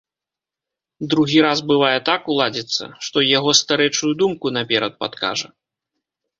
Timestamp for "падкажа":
5.07-5.47